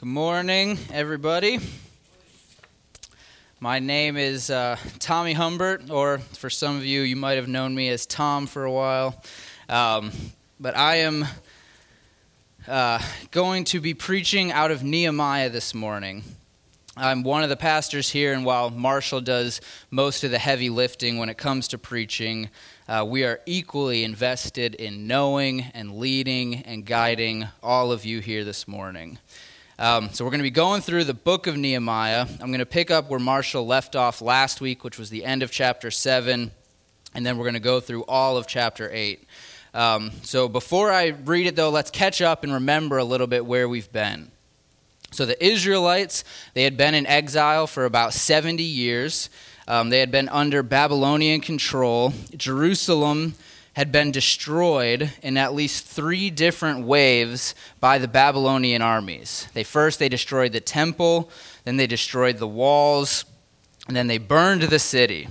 [0.00, 1.58] Good morning, everybody.
[3.58, 7.74] My name is uh, Tommy Humbert, or for some of you, you might have known
[7.74, 9.20] me as Tom for a while.
[9.68, 10.12] Um,
[10.60, 11.26] but I am
[12.68, 16.22] uh, going to be preaching out of Nehemiah this morning.
[16.96, 19.60] I'm one of the pastors here, and while Marshall does
[19.90, 22.50] most of the heavy lifting when it comes to preaching,
[22.86, 28.44] uh, we are equally invested in knowing and leading and guiding all of you here
[28.44, 29.18] this morning.
[29.80, 32.26] Um, so we're going to be going through the book of Nehemiah.
[32.40, 35.44] I'm going to pick up where Marshall left off last week, which was the end
[35.44, 36.50] of chapter 7,
[37.14, 39.22] and then we're going to go through all of chapter 8.
[39.74, 43.46] Um, so before I read it, though, let's catch up and remember a little bit
[43.46, 44.32] where we've been.
[45.12, 49.30] So the Israelites, they had been in exile for about 70 years.
[49.68, 52.12] Um, they had been under Babylonian control.
[52.36, 53.36] Jerusalem
[53.78, 59.46] had been destroyed in at least three different waves by the Babylonian armies.
[59.54, 61.30] They first they destroyed the temple,
[61.62, 63.24] then they destroyed the walls,
[63.86, 65.28] and then they burned the city.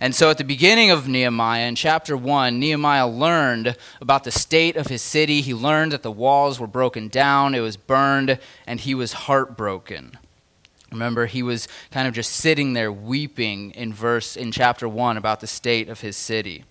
[0.00, 4.76] And so at the beginning of Nehemiah, in chapter 1, Nehemiah learned about the state
[4.76, 5.40] of his city.
[5.40, 10.18] He learned that the walls were broken down, it was burned, and he was heartbroken.
[10.90, 15.38] Remember, he was kind of just sitting there weeping in verse in chapter 1 about
[15.38, 16.64] the state of his city.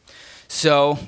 [0.47, 0.99] So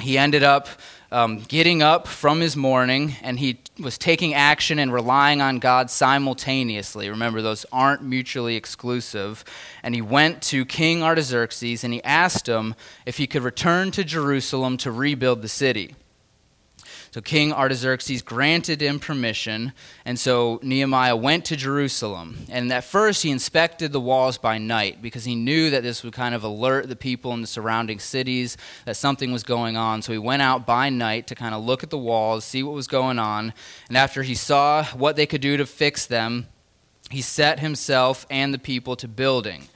[0.00, 0.68] he ended up
[1.12, 5.90] um, getting up from his mourning and he was taking action and relying on God
[5.90, 7.10] simultaneously.
[7.10, 9.44] Remember, those aren't mutually exclusive.
[9.82, 12.74] And he went to King Artaxerxes and he asked him
[13.04, 15.94] if he could return to Jerusalem to rebuild the city.
[17.12, 19.74] So King Artaxerxes granted him permission,
[20.06, 22.38] and so Nehemiah went to Jerusalem.
[22.48, 26.14] And at first, he inspected the walls by night because he knew that this would
[26.14, 30.00] kind of alert the people in the surrounding cities that something was going on.
[30.00, 32.74] So he went out by night to kind of look at the walls, see what
[32.74, 33.52] was going on.
[33.88, 36.48] And after he saw what they could do to fix them,
[37.10, 39.68] he set himself and the people to building.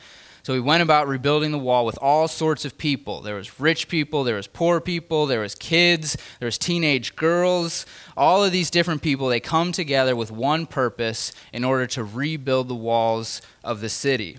[0.47, 3.21] So he went about rebuilding the wall with all sorts of people.
[3.21, 7.85] There was rich people, there was poor people, there was kids, there was teenage girls.
[8.17, 12.69] All of these different people, they come together with one purpose in order to rebuild
[12.69, 14.39] the walls of the city.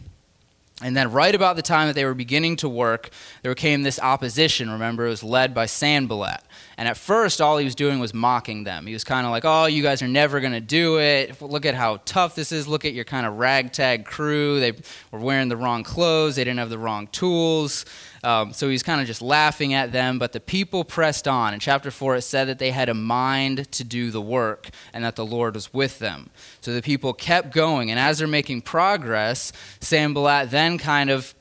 [0.82, 3.10] And then, right about the time that they were beginning to work,
[3.42, 4.70] there came this opposition.
[4.70, 6.42] Remember, it was led by Sanballat.
[6.80, 8.86] And at first, all he was doing was mocking them.
[8.86, 11.42] He was kind of like, oh, you guys are never going to do it.
[11.42, 12.68] Look at how tough this is.
[12.68, 14.60] Look at your kind of ragtag crew.
[14.60, 14.74] They
[15.12, 17.84] were wearing the wrong clothes, they didn't have the wrong tools.
[18.24, 20.20] Um, so he's kind of just laughing at them.
[20.20, 21.56] But the people pressed on.
[21.56, 25.04] In chapter 4, it said that they had a mind to do the work and
[25.04, 26.30] that the Lord was with them.
[26.62, 27.90] So the people kept going.
[27.90, 31.34] And as they're making progress, Sanballat then kind of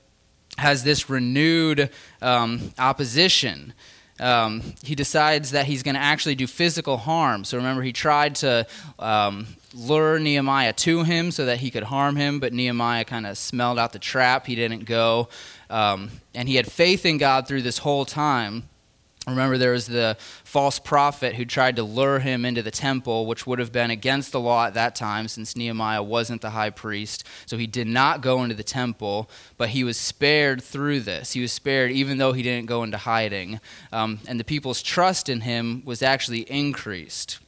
[0.57, 1.91] has this renewed
[2.23, 3.75] um, opposition
[4.21, 7.44] um, he decides that he's going to actually do physical harm.
[7.44, 8.66] So remember, he tried to
[8.99, 13.37] um, lure Nehemiah to him so that he could harm him, but Nehemiah kind of
[13.37, 14.47] smelled out the trap.
[14.47, 15.28] He didn't go.
[15.69, 18.65] Um, and he had faith in God through this whole time.
[19.28, 23.44] Remember, there was the false prophet who tried to lure him into the temple, which
[23.44, 27.25] would have been against the law at that time since Nehemiah wasn't the high priest.
[27.44, 31.32] So he did not go into the temple, but he was spared through this.
[31.32, 33.59] He was spared even though he didn't go into hiding.
[33.91, 37.41] Um, and the people's trust in him was actually increased.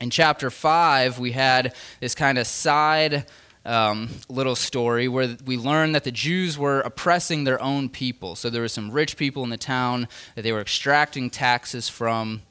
[0.00, 3.26] In chapter 5, we had this kind of side
[3.66, 8.36] um, little story where we learn that the Jews were oppressing their own people.
[8.36, 12.42] So there were some rich people in the town that they were extracting taxes from.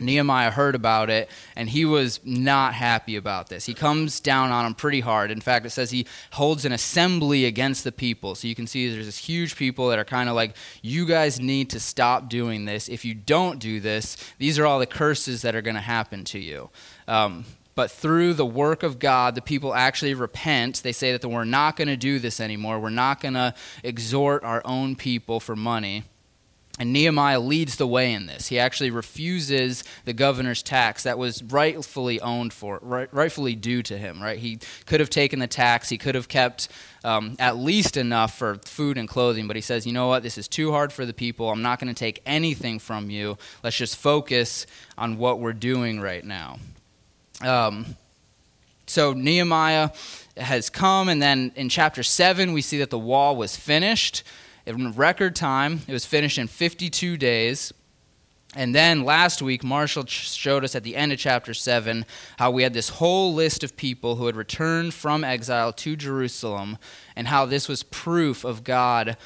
[0.00, 3.66] Nehemiah heard about it, and he was not happy about this.
[3.66, 5.30] He comes down on them pretty hard.
[5.30, 8.34] In fact, it says he holds an assembly against the people.
[8.34, 11.38] So you can see there's this huge people that are kind of like, you guys
[11.38, 12.88] need to stop doing this.
[12.88, 16.24] If you don't do this, these are all the curses that are going to happen
[16.24, 16.70] to you.
[17.06, 17.44] Um,
[17.74, 20.82] but through the work of God, the people actually repent.
[20.82, 22.78] They say that we're not going to do this anymore.
[22.78, 26.04] We're not going to exhort our own people for money.
[26.78, 28.48] And Nehemiah leads the way in this.
[28.48, 33.98] He actually refuses the governor's tax that was rightfully owned for, right, rightfully due to
[33.98, 34.22] him.
[34.22, 34.38] Right?
[34.38, 35.90] He could have taken the tax.
[35.90, 36.68] He could have kept
[37.04, 39.46] um, at least enough for food and clothing.
[39.46, 40.22] But he says, you know what?
[40.22, 41.50] This is too hard for the people.
[41.50, 43.36] I'm not going to take anything from you.
[43.62, 46.58] Let's just focus on what we're doing right now.
[47.42, 47.96] Um,
[48.86, 49.90] so Nehemiah
[50.36, 54.22] has come, and then in chapter 7, we see that the wall was finished
[54.66, 55.80] in record time.
[55.86, 57.72] It was finished in 52 days.
[58.54, 62.04] And then last week, Marshall showed us at the end of chapter 7
[62.38, 66.76] how we had this whole list of people who had returned from exile to Jerusalem,
[67.16, 69.16] and how this was proof of God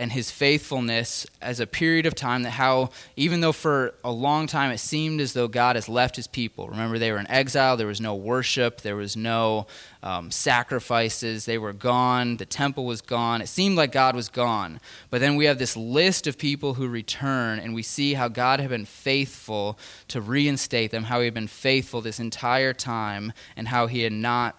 [0.00, 4.46] and his faithfulness as a period of time that how even though for a long
[4.46, 7.76] time it seemed as though god has left his people remember they were in exile
[7.76, 9.66] there was no worship there was no
[10.02, 14.80] um, sacrifices they were gone the temple was gone it seemed like god was gone.
[15.10, 18.60] But then we have this list of people who return and we see how god
[18.60, 23.68] had been faithful to reinstate them how he had been faithful this entire time and
[23.68, 24.58] how he had not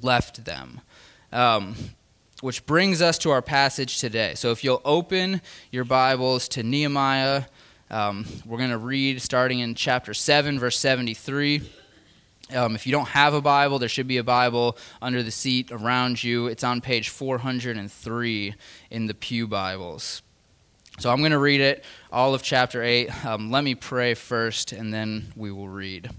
[0.00, 0.80] left them.
[1.32, 1.74] Um,
[2.42, 4.34] which brings us to our passage today.
[4.34, 5.40] So if you'll open
[5.70, 7.44] your Bibles to Nehemiah,
[7.88, 11.62] um, we're going to read starting in chapter 7, verse 73.
[12.52, 15.70] Um, if you don't have a Bible, there should be a Bible under the seat
[15.70, 16.48] around you.
[16.48, 18.54] It's on page 403
[18.90, 20.22] in the Pew Bibles.
[20.98, 23.24] So I'm going to read it, all of chapter 8.
[23.24, 26.10] Um, let me pray first, and then we will read.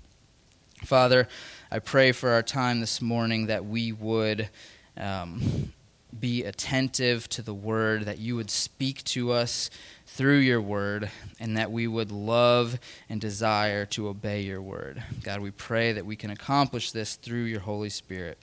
[0.85, 1.27] Father,
[1.69, 4.49] I pray for our time this morning that we would
[4.95, 5.73] um,
[6.19, 9.69] be attentive to the word, that you would speak to us
[10.05, 12.79] through your word, and that we would love
[13.09, 15.03] and desire to obey your word.
[15.23, 18.37] God, we pray that we can accomplish this through your Holy Spirit.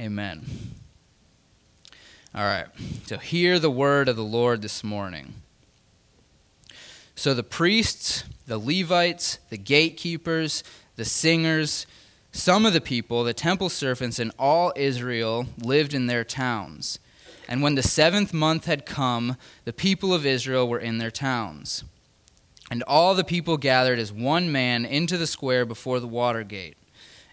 [0.00, 0.44] Amen.
[2.34, 2.66] All right,
[3.06, 5.34] so hear the word of the Lord this morning.
[7.14, 10.62] So the priests, the Levites, the gatekeepers,
[10.96, 11.86] the singers,
[12.32, 16.98] some of the people, the temple servants, and all Israel lived in their towns
[17.48, 21.84] and when the seventh month had come, the people of Israel were in their towns.
[22.70, 26.76] And all the people gathered as one man into the square before the water gate.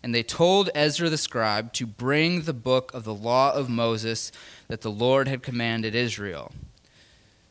[0.03, 4.31] And they told Ezra the scribe to bring the book of the law of Moses
[4.67, 6.51] that the Lord had commanded Israel.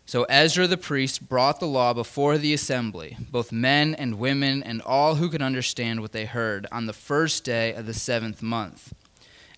[0.04, 4.82] So Ezra the priest brought the law before the assembly, both men and women and
[4.82, 8.92] all who could understand what they heard, on the first day of the seventh month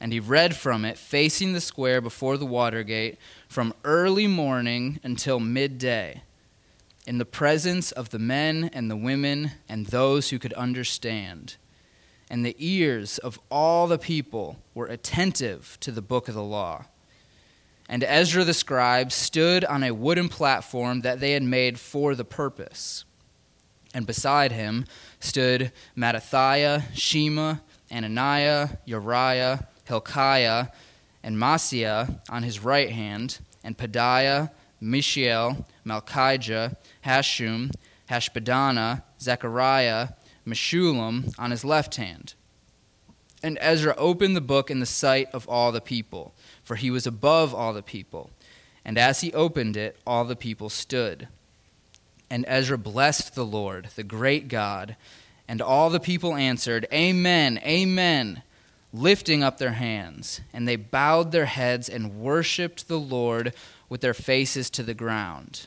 [0.04, 3.16] and he read from it, facing the square before the water gate,
[3.48, 6.20] from early morning until midday,
[7.06, 11.56] in the presence of the men and the women and those who could understand.
[12.28, 16.84] And the ears of all the people were attentive to the book of the law.
[17.88, 22.26] And Ezra the scribe stood on a wooden platform that they had made for the
[22.26, 23.06] purpose.
[23.94, 24.84] And beside him
[25.18, 27.54] stood Mattithiah, Shema,
[27.90, 30.68] Ananiah, Uriah, Hilkiah,
[31.22, 34.50] and Maaseiah on his right hand, and Pedaiah,
[34.80, 37.72] Mishael, Malchijah, Hashum,
[38.10, 40.08] Hashbaddanah, Zechariah,
[40.46, 42.34] Meshullam on his left hand.
[43.42, 47.06] And Ezra opened the book in the sight of all the people, for he was
[47.06, 48.30] above all the people.
[48.84, 51.28] And as he opened it, all the people stood.
[52.28, 54.96] And Ezra blessed the Lord, the great God.
[55.48, 58.42] And all the people answered, Amen, Amen
[58.94, 63.52] lifting up their hands, and they bowed their heads and worshiped the Lord
[63.88, 65.66] with their faces to the ground.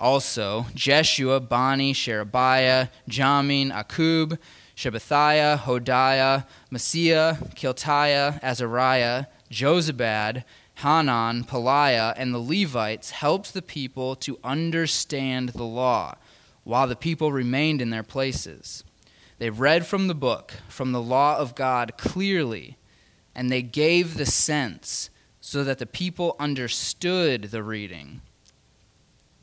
[0.00, 4.38] Also, Jeshua, Bani, Sherebiah, Jamin, Akkub,
[4.74, 10.44] Shabbethiah, Hodiah, Maaseiah, Kiltiah, Azariah, Jozabad,
[10.76, 16.16] Hanan, Pelaiah, and the Levites helped the people to understand the law,
[16.64, 18.82] while the people remained in their places.
[19.42, 22.76] They read from the book, from the law of God clearly,
[23.34, 25.10] and they gave the sense
[25.40, 28.20] so that the people understood the reading.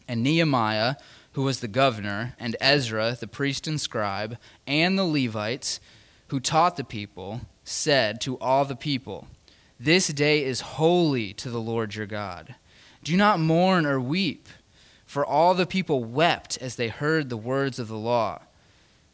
[0.08, 0.96] And Nehemiah,
[1.34, 5.82] who was the governor, and Ezra, the priest and scribe, and the Levites,
[6.28, 9.28] who taught the people, said to all the people,
[9.78, 12.56] This day is holy to the Lord your God.
[13.04, 14.48] Do not mourn or weep,
[15.06, 18.44] for all the people wept as they heard the words of the law.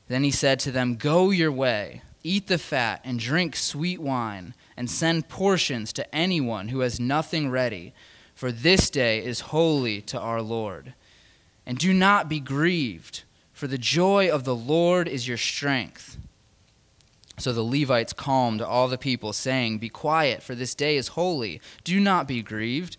[0.08, 4.54] Then he said to them, Go your way, eat the fat, and drink sweet wine,
[4.78, 7.94] and send portions to anyone who has nothing ready,
[8.36, 10.94] for this day is holy to our Lord.
[11.66, 16.18] And do not be grieved, for the joy of the Lord is your strength.
[17.38, 21.62] So the Levites calmed all the people, saying, Be quiet, for this day is holy.
[21.84, 22.98] Do not be grieved.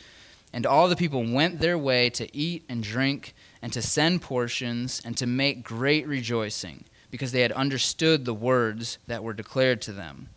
[0.53, 5.01] And all the people went their way to eat and drink, and to send portions,
[5.05, 6.85] and to make great rejoicing
[7.17, 10.29] because they had understood the words that were declared to them.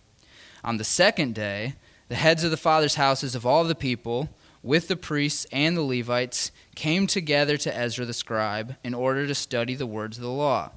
[0.64, 1.74] On the second day,
[2.08, 4.30] the heads of the fathers' houses of all the people,
[4.64, 9.36] with the priests and the Levites, came together to Ezra the scribe in order to
[9.36, 10.72] study the words of the law.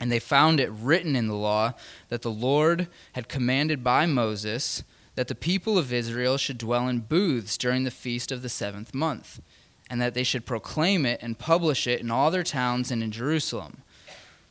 [0.00, 1.74] And they found it written in the law
[2.08, 4.82] that the Lord had commanded by Moses
[5.14, 8.94] that the people of Israel should dwell in booths during the feast of the seventh
[8.94, 9.42] month,
[9.90, 13.10] and that they should proclaim it and publish it in all their towns and in
[13.10, 13.82] Jerusalem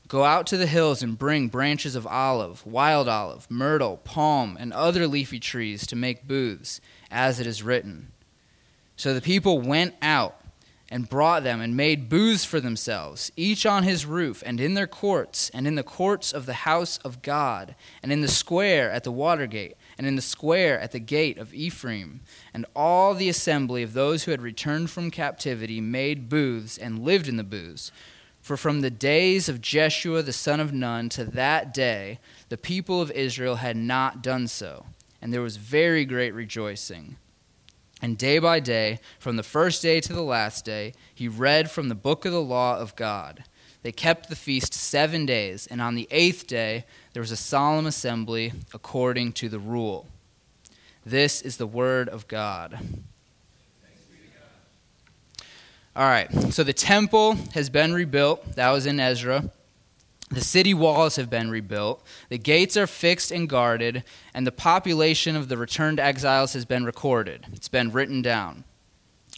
[0.08, 4.72] Go out to the hills and bring branches of olive, wild olive, myrtle, palm, and
[4.72, 6.80] other leafy trees to make booths,
[7.12, 8.12] as it is written.
[8.96, 10.40] So the people went out
[10.90, 14.88] and brought them and made booths for themselves, each on his roof, and in their
[14.88, 19.04] courts, and in the courts of the house of God, and in the square at
[19.04, 22.22] the water gate, and in the square at the gate of Ephraim.
[22.54, 27.28] And all the assembly of those who had returned from captivity made booths and lived
[27.28, 27.92] in the booths.
[28.48, 33.02] For from the days of Jeshua the son of Nun to that day, the people
[33.02, 34.86] of Israel had not done so,
[35.22, 37.18] and there was very great rejoicing.
[38.02, 41.90] And day by day, from the first day to the last day, he read from
[41.90, 43.44] the book of the law of God.
[43.84, 47.86] They kept the feast seven days, and on the eighth day there was a solemn
[47.86, 50.08] assembly according to the rule.
[51.06, 52.80] This is the word of God.
[55.98, 58.54] All right, so the temple has been rebuilt.
[58.54, 59.50] That was in Ezra.
[60.30, 65.36] The city walls have been rebuilt, the gates are fixed and guarded, and the population
[65.36, 67.48] of the returned exiles has been recorded.
[67.54, 68.64] It's been written down.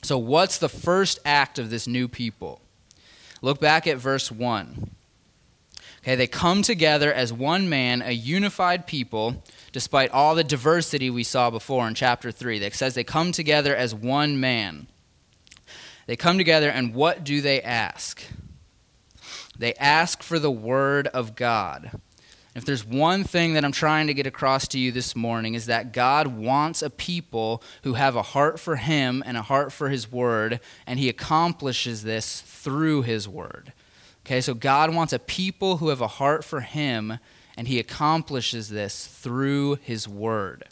[0.04, 2.60] So, what's the first act of this new people?
[3.42, 4.90] Look back at verse 1.
[6.02, 11.24] Okay, they come together as one man, a unified people, despite all the diversity we
[11.24, 12.60] saw before in chapter 3.
[12.60, 14.88] That says they come together as one man.
[16.10, 18.24] They come together, and what do they ask?
[19.60, 21.92] They ask for the Word of God.
[22.56, 25.68] If there's one thing that I'm trying to get across to you this morning, is
[25.68, 29.90] that God wants a people who have a heart for Him and a heart for
[29.90, 33.72] His Word, and He accomplishes this through His Word.
[34.26, 37.20] Okay, so God wants a people who have a heart for Him,
[37.56, 40.66] and He accomplishes this through His Word.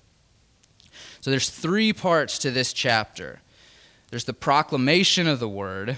[1.21, 3.39] So there's three parts to this chapter
[4.09, 5.97] there's the proclamation of the Word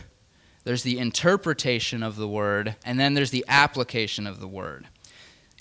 [0.63, 4.87] there's the interpretation of the word, and then there's the application of the word.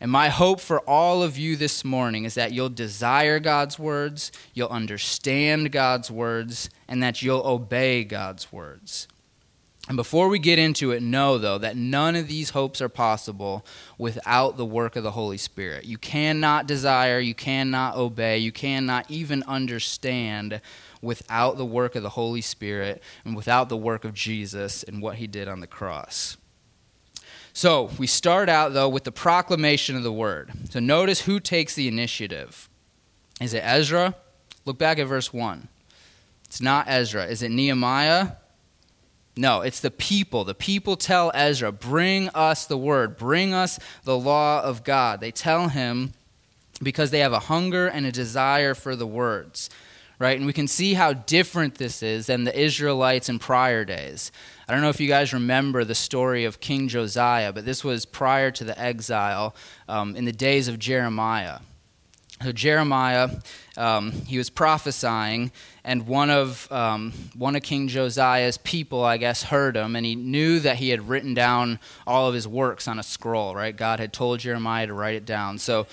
[0.00, 4.31] And my hope for all of you this morning is that you'll desire God's words,
[4.55, 9.09] you'll understand God's words, and that you'll obey God's words.
[9.88, 13.64] And before we get into it, know, though, that none of these hopes are possible
[13.97, 15.87] without the work of the Holy Spirit.
[15.87, 20.61] You cannot desire, you cannot obey, you cannot even understand
[21.00, 25.17] without the work of the Holy Spirit and without the work of Jesus and what
[25.17, 26.37] he did on the cross.
[27.52, 30.52] So, we start out, though, with the proclamation of the word.
[30.71, 32.69] So, notice who takes the initiative.
[33.40, 34.14] Is it Ezra?
[34.64, 35.67] Look back at verse 1.
[36.45, 37.26] It's not Ezra.
[37.26, 38.33] Is it Nehemiah?
[39.37, 40.45] No, it's the people.
[40.45, 45.21] The people tell Ezra, Bring us the word, bring us the law of God.
[45.21, 46.12] They tell him
[46.83, 49.71] because they have a hunger and a desire for the words
[50.18, 50.37] right?
[50.37, 54.32] And we can see how different this is than the Israelites in prior days.
[54.68, 58.04] I don't know if you guys remember the story of King Josiah, but this was
[58.04, 59.54] prior to the exile
[59.88, 61.60] um, in the days of Jeremiah.
[62.42, 63.30] So Jeremiah,
[63.76, 65.50] um, he was prophesying,
[65.82, 70.14] and one of um, one of King Josiah's people, I guess, heard him, and he
[70.14, 73.56] knew that he had written down all of his works on a scroll.
[73.56, 73.76] Right?
[73.76, 75.58] God had told Jeremiah to write it down.
[75.58, 75.88] So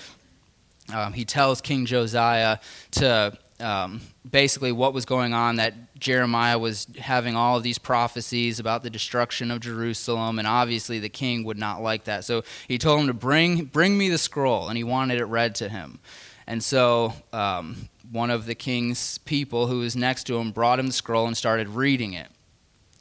[0.94, 2.58] um, he tells King Josiah
[2.92, 8.60] to um, basically what was going on that Jeremiah was having all of these prophecies
[8.60, 12.24] about the destruction of Jerusalem, and obviously the king would not like that.
[12.24, 15.54] So he told him to bring, bring me the scroll, and he wanted it read
[15.56, 15.98] to him.
[16.46, 20.86] And so um, one of the king's people who was next to him brought him
[20.86, 22.28] the scroll and started reading it.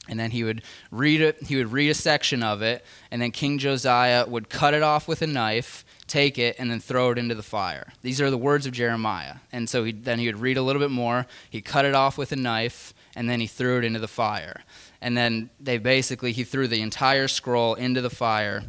[0.07, 3.31] And then he would read it, he would read a section of it, and then
[3.31, 7.17] King Josiah would cut it off with a knife take it, and then throw it
[7.17, 7.91] into the fire.
[8.01, 9.35] These are the words of Jeremiah.
[9.51, 11.25] And so he, then he would read a little bit more.
[11.49, 14.63] He cut it off with a knife, and then he threw it into the fire.
[15.01, 18.63] And then they basically, he threw the entire scroll into the fire.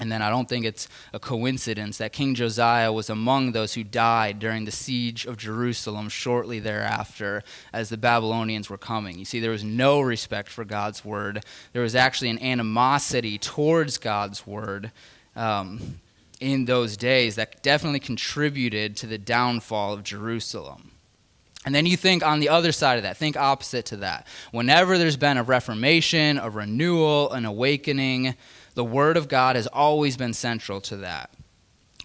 [0.00, 3.84] And then I don't think it's a coincidence that King Josiah was among those who
[3.84, 9.18] died during the siege of Jerusalem shortly thereafter as the Babylonians were coming.
[9.18, 13.98] You see, there was no respect for God's word, there was actually an animosity towards
[13.98, 14.90] God's word.
[15.36, 16.00] Um,
[16.44, 20.90] in those days that definitely contributed to the downfall of Jerusalem.
[21.64, 24.26] And then you think on the other side of that, think opposite to that.
[24.52, 28.34] Whenever there's been a reformation, a renewal, an awakening,
[28.74, 31.30] the Word of God has always been central to that,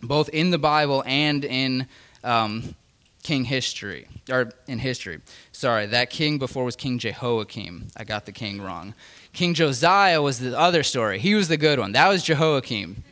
[0.01, 1.87] both in the Bible and in
[2.23, 2.75] um,
[3.21, 5.19] king history, or in history.
[5.51, 7.89] Sorry, that king before was King Jehoiakim.
[7.97, 8.93] I got the king wrong.
[9.33, 11.19] King Josiah was the other story.
[11.19, 11.91] He was the good one.
[11.91, 13.03] That was Jehoiakim.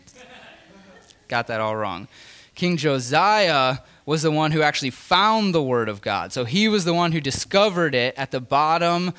[1.27, 2.07] Got that all wrong.
[2.55, 6.34] King Josiah was the one who actually found the Word of God.
[6.34, 9.13] So he was the one who discovered it at the bottom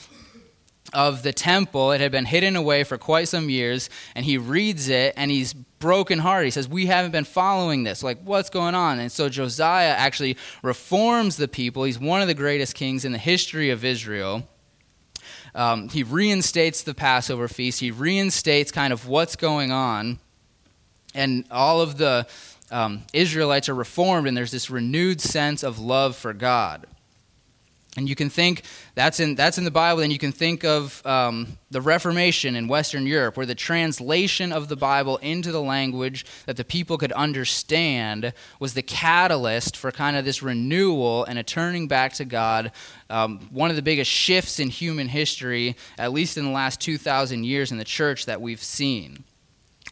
[0.93, 1.93] of the temple.
[1.93, 5.53] It had been hidden away for quite some years, and he reads it and he's
[5.53, 6.45] broken heart.
[6.45, 8.03] He says, We haven't been following this.
[8.03, 8.99] Like, what's going on?
[8.99, 11.85] And so Josiah actually reforms the people.
[11.85, 14.49] He's one of the greatest kings in the history of Israel.
[15.55, 20.19] Um, he reinstates the Passover feast, he reinstates kind of what's going on,
[21.19, 22.27] and all of the
[22.71, 26.87] um, Israelites are reformed, and there's this renewed sense of love for God.
[27.97, 28.63] And you can think
[28.95, 32.69] that's in, that's in the Bible, and you can think of um, the Reformation in
[32.69, 37.11] Western Europe, where the translation of the Bible into the language that the people could
[37.11, 42.71] understand was the catalyst for kind of this renewal and a turning back to God.
[43.11, 47.43] Um, one of the biggest shifts in human history, at least in the last 2,000
[47.43, 49.25] years in the church, that we've seen.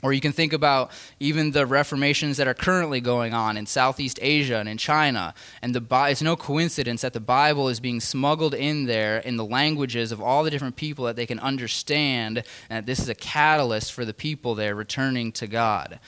[0.07, 4.21] Or you can think about even the reformations that are currently going on in Southeast
[4.23, 5.35] Asia and in China.
[5.63, 9.45] And the, it's no coincidence that the Bible is being smuggled in there in the
[9.45, 13.17] languages of all the different people that they can understand, and that this is a
[13.17, 15.99] catalyst for the people there returning to God.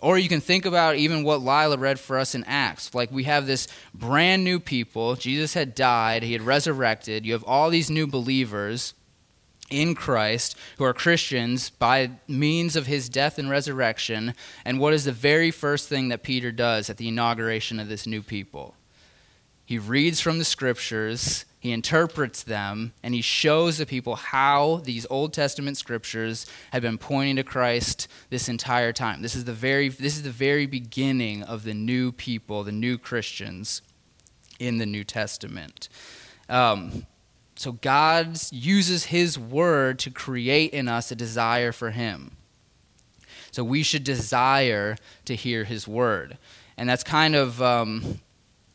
[0.00, 2.94] Or you can think about even what Lila read for us in Acts.
[2.94, 5.16] Like we have this brand new people.
[5.16, 7.26] Jesus had died, he had resurrected.
[7.26, 8.94] You have all these new believers
[9.70, 14.34] in Christ who are Christians by means of his death and resurrection.
[14.64, 18.06] And what is the very first thing that Peter does at the inauguration of this
[18.06, 18.74] new people?
[19.64, 25.06] He reads from the scriptures, he interprets them, and he shows the people how these
[25.10, 29.20] Old Testament scriptures have been pointing to Christ this entire time.
[29.20, 32.96] This is the very, this is the very beginning of the new people, the new
[32.96, 33.82] Christians
[34.58, 35.90] in the New Testament.
[36.48, 37.06] Um,
[37.58, 42.36] so God uses His word to create in us a desire for Him.
[43.50, 46.38] So we should desire to hear His word.
[46.76, 48.20] And that's kind of, um,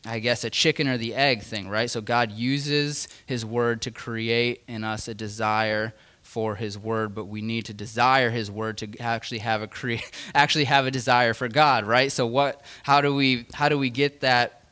[0.04, 1.90] I guess, a chicken or the egg thing, right?
[1.90, 7.26] So God uses His word to create in us a desire for his word but
[7.26, 9.96] we need to desire his word to actually have a cre-
[10.34, 13.90] actually have a desire for god right so what how do we how do we
[13.90, 14.62] get that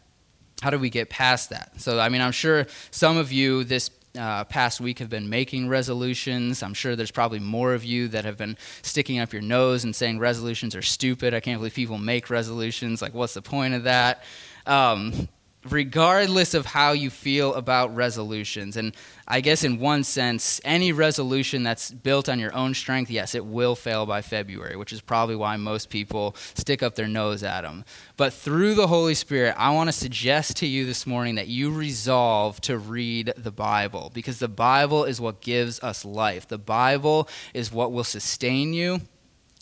[0.62, 3.90] how do we get past that so i mean i'm sure some of you this
[4.18, 6.62] uh, past week have been making resolutions.
[6.62, 9.94] I'm sure there's probably more of you that have been sticking up your nose and
[9.94, 11.34] saying resolutions are stupid.
[11.34, 13.00] I can't believe people make resolutions.
[13.00, 14.24] Like, what's the point of that?
[14.66, 15.28] Um,
[15.68, 18.76] regardless of how you feel about resolutions.
[18.76, 18.92] And
[19.28, 23.44] I guess, in one sense, any resolution that's built on your own strength, yes, it
[23.44, 27.62] will fail by February, which is probably why most people stick up their nose at
[27.62, 27.84] them.
[28.16, 31.72] But through the Holy Spirit, I want to suggest to you this morning that you
[31.72, 37.28] resolve to read the Bible because the Bible is what gives us life, the Bible
[37.54, 39.00] is what will sustain you.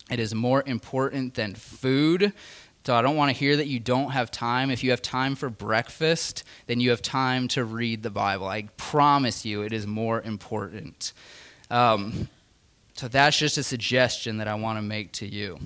[0.09, 2.33] It is more important than food.
[2.83, 4.71] So I don't want to hear that you don't have time.
[4.71, 8.47] If you have time for breakfast, then you have time to read the Bible.
[8.47, 11.13] I promise you it is more important.
[11.69, 12.27] Um,
[12.95, 15.59] so that's just a suggestion that I want to make to you.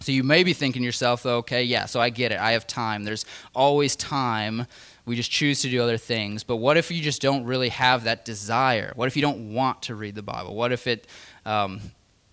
[0.00, 2.38] So you may be thinking yourself, though, okay, yeah, so I get it.
[2.38, 3.04] I have time.
[3.04, 4.66] There's always time.
[5.06, 6.44] We just choose to do other things.
[6.44, 8.92] But what if you just don't really have that desire?
[8.96, 10.54] What if you don't want to read the Bible?
[10.54, 11.06] What if it
[11.46, 11.80] um,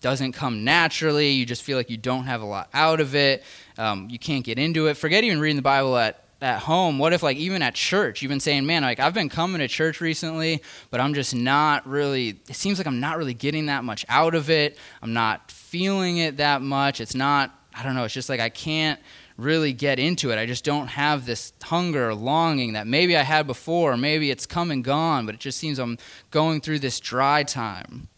[0.00, 1.30] doesn't come naturally?
[1.30, 3.44] You just feel like you don't have a lot out of it.
[3.78, 4.96] Um, you can't get into it.
[4.96, 6.98] Forget even reading the Bible at at home.
[6.98, 9.68] What if like even at church you've been saying man like i've been coming to
[9.68, 13.84] church recently but i'm just not really it seems like i'm not really getting that
[13.84, 14.78] much out of it.
[15.02, 17.00] I'm not feeling it that much.
[17.00, 18.98] It's not i don't know it's just like i can't
[19.36, 20.38] really get into it.
[20.38, 23.96] I just don't have this hunger or longing that maybe i had before.
[23.96, 25.98] Maybe it's come and gone but it just seems i'm
[26.30, 28.08] going through this dry time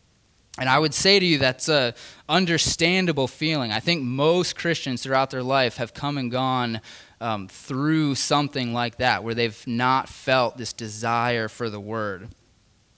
[0.58, 1.94] and I would say to you that's a
[2.28, 3.72] understandable feeling.
[3.72, 6.80] I think most Christians throughout their life have come and gone
[7.20, 12.28] um, through something like that, where they've not felt this desire for the Word.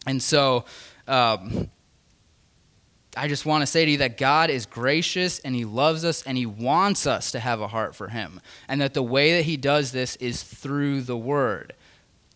[0.06, 0.64] And so,
[1.06, 1.70] um,
[3.16, 6.22] I just want to say to you that God is gracious and He loves us
[6.24, 8.40] and He wants us to have a heart for Him.
[8.66, 11.74] And that the way that He does this is through the Word.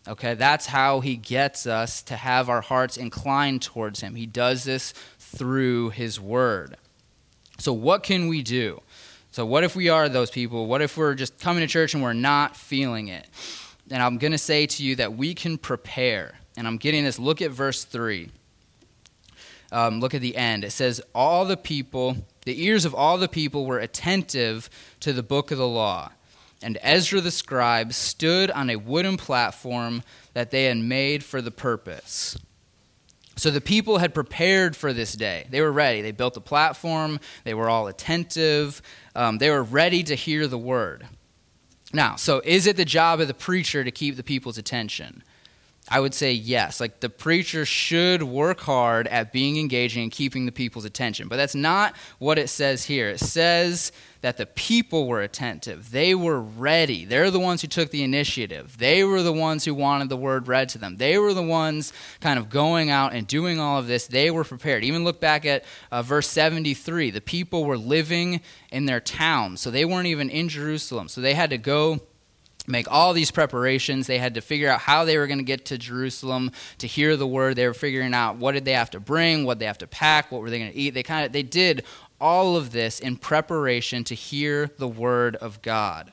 [0.09, 4.15] Okay, that's how he gets us to have our hearts inclined towards him.
[4.15, 6.77] He does this through his word.
[7.59, 8.81] So, what can we do?
[9.29, 10.65] So, what if we are those people?
[10.65, 13.27] What if we're just coming to church and we're not feeling it?
[13.91, 16.39] And I'm going to say to you that we can prepare.
[16.57, 17.19] And I'm getting this.
[17.19, 18.31] Look at verse 3.
[19.71, 20.63] Um, look at the end.
[20.63, 25.21] It says, All the people, the ears of all the people were attentive to the
[25.21, 26.11] book of the law
[26.61, 31.51] and Ezra the scribe stood on a wooden platform that they had made for the
[31.51, 32.37] purpose.
[33.37, 35.47] So the people had prepared for this day.
[35.49, 36.01] They were ready.
[36.01, 38.81] They built a platform, they were all attentive,
[39.15, 41.07] um, they were ready to hear the word.
[41.93, 45.23] Now, so is it the job of the preacher to keep the people's attention?
[45.87, 46.79] I would say yes.
[46.79, 51.27] Like the preacher should work hard at being engaging and keeping the people's attention.
[51.27, 53.09] But that's not what it says here.
[53.09, 55.91] It says that the people were attentive.
[55.91, 57.05] They were ready.
[57.05, 58.77] They're the ones who took the initiative.
[58.77, 60.97] They were the ones who wanted the word read to them.
[60.97, 64.07] They were the ones kind of going out and doing all of this.
[64.07, 64.83] They were prepared.
[64.83, 67.11] Even look back at uh, verse 73.
[67.11, 71.07] The people were living in their towns, so they weren't even in Jerusalem.
[71.07, 72.01] So they had to go
[72.69, 74.07] make all these preparations.
[74.07, 77.17] They had to figure out how they were going to get to Jerusalem to hear
[77.17, 77.55] the word.
[77.55, 80.31] They were figuring out what did they have to bring, what they have to pack,
[80.31, 80.91] what were they going to eat.
[80.91, 81.83] They kind of they did
[82.19, 86.11] all of this in preparation to hear the word of God.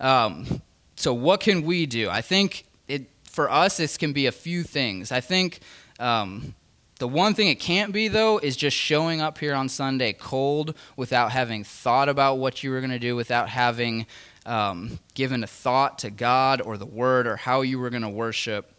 [0.00, 0.62] Um,
[0.96, 2.08] so, what can we do?
[2.10, 5.12] I think it, for us, this can be a few things.
[5.12, 5.60] I think
[5.98, 6.54] um,
[6.98, 10.76] the one thing it can't be, though, is just showing up here on Sunday cold
[10.96, 14.06] without having thought about what you were going to do, without having
[14.46, 18.08] um, given a thought to God or the Word or how you were going to
[18.08, 18.73] worship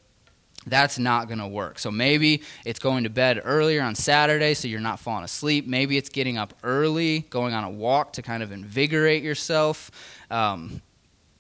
[0.65, 1.79] that's not going to work.
[1.79, 5.67] So maybe it's going to bed earlier on Saturday so you're not falling asleep.
[5.67, 9.91] Maybe it's getting up early, going on a walk to kind of invigorate yourself.
[10.31, 10.81] Um,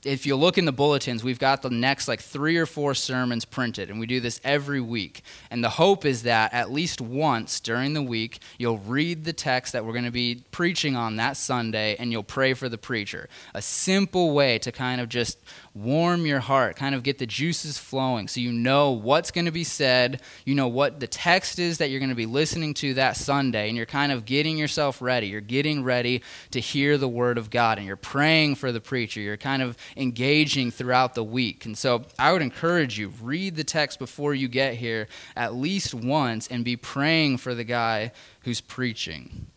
[0.05, 3.43] if you look in the bulletins, we've got the next like three or four sermons
[3.43, 5.23] printed, and we do this every week.
[5.49, 9.73] And the hope is that at least once during the week, you'll read the text
[9.73, 13.27] that we're going to be preaching on that Sunday, and you'll pray for the preacher.
[13.55, 15.39] A simple way to kind of just
[15.73, 19.51] warm your heart, kind of get the juices flowing so you know what's going to
[19.51, 22.93] be said, you know what the text is that you're going to be listening to
[22.93, 25.27] that Sunday, and you're kind of getting yourself ready.
[25.27, 29.19] You're getting ready to hear the word of God, and you're praying for the preacher.
[29.19, 31.65] You're kind of engaging throughout the week.
[31.65, 35.93] And so I would encourage you read the text before you get here at least
[35.93, 39.47] once and be praying for the guy who's preaching.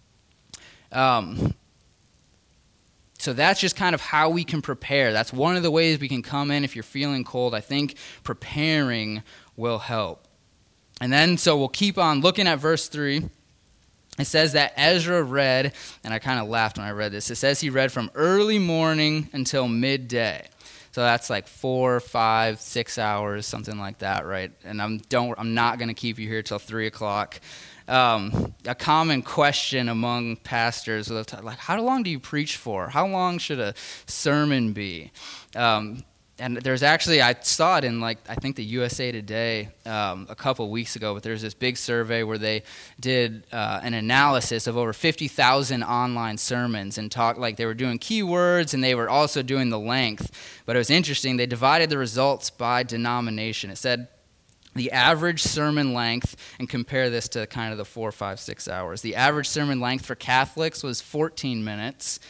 [0.92, 1.54] Um,
[3.18, 5.12] so that's just kind of how we can prepare.
[5.12, 7.54] That's one of the ways we can come in if you're feeling cold.
[7.54, 9.22] I think preparing
[9.56, 10.26] will help.
[11.00, 13.28] And then, so we'll keep on looking at verse 3.
[14.18, 15.72] It says that Ezra read,
[16.04, 17.30] and I kind of laughed when I read this.
[17.30, 20.46] It says he read from early morning until midday.
[20.92, 24.50] So that's like four, five, six hours, something like that, right?
[24.64, 27.40] And I'm don't I'm not going to keep you here till three o'clock
[27.88, 33.38] um, a common question among pastors like how long do you preach for how long
[33.38, 33.74] should a
[34.06, 35.10] sermon be
[35.56, 36.04] um,
[36.40, 40.34] and there's actually i saw it in like i think the usa today um, a
[40.34, 42.62] couple weeks ago but there's this big survey where they
[43.00, 47.98] did uh, an analysis of over 50000 online sermons and talked like they were doing
[47.98, 51.98] keywords and they were also doing the length but it was interesting they divided the
[51.98, 54.08] results by denomination it said
[54.74, 59.02] the average sermon length, and compare this to kind of the four, five, six hours.
[59.02, 62.20] The average sermon length for Catholics was 14 minutes.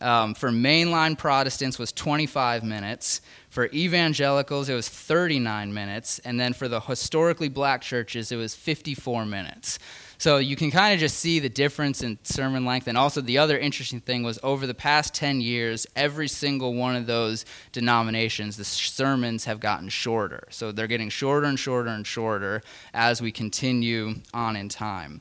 [0.00, 3.22] Um, for mainline Protestants was 25 minutes.
[3.54, 6.18] For evangelicals, it was 39 minutes.
[6.24, 9.78] And then for the historically black churches, it was 54 minutes.
[10.18, 12.88] So you can kind of just see the difference in sermon length.
[12.88, 16.96] And also, the other interesting thing was over the past 10 years, every single one
[16.96, 20.48] of those denominations, the sermons have gotten shorter.
[20.50, 22.60] So they're getting shorter and shorter and shorter
[22.92, 25.20] as we continue on in time.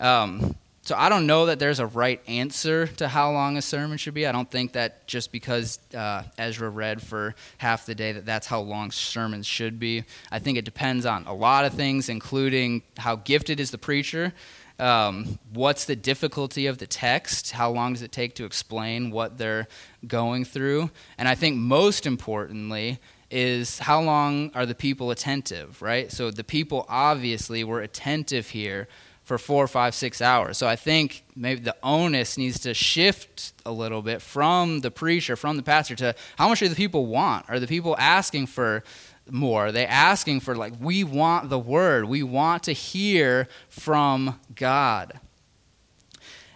[0.00, 0.54] Um,
[0.90, 4.12] so I don't know that there's a right answer to how long a sermon should
[4.12, 4.26] be.
[4.26, 8.48] I don't think that just because uh, Ezra read for half the day that that's
[8.48, 10.02] how long sermons should be.
[10.32, 14.32] I think it depends on a lot of things, including how gifted is the preacher.
[14.80, 17.52] Um, what's the difficulty of the text?
[17.52, 19.68] How long does it take to explain what they're
[20.04, 20.90] going through?
[21.18, 22.98] And I think most importantly
[23.30, 26.10] is how long are the people attentive, right?
[26.10, 28.88] So the people obviously were attentive here
[29.30, 30.58] for four, five, six hours.
[30.58, 35.36] So I think maybe the onus needs to shift a little bit from the preacher,
[35.36, 37.48] from the pastor, to how much do the people want?
[37.48, 38.82] Are the people asking for
[39.30, 39.66] more?
[39.66, 45.20] Are they asking for, like, we want the word, we want to hear from God?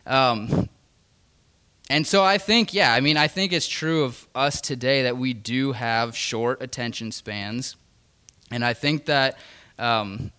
[0.04, 0.68] Um,
[1.88, 5.16] and so I think, yeah, I mean, I think it's true of us today that
[5.16, 7.76] we do have short attention spans.
[8.50, 9.38] And I think that
[9.78, 10.32] um,